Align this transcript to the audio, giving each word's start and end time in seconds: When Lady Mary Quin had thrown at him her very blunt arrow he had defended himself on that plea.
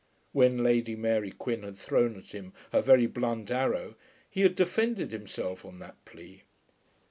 When 0.31 0.63
Lady 0.63 0.95
Mary 0.95 1.29
Quin 1.29 1.61
had 1.61 1.77
thrown 1.77 2.17
at 2.17 2.31
him 2.31 2.53
her 2.71 2.81
very 2.81 3.05
blunt 3.05 3.51
arrow 3.51 3.93
he 4.27 4.41
had 4.41 4.55
defended 4.55 5.11
himself 5.11 5.63
on 5.63 5.77
that 5.77 6.03
plea. 6.05 6.41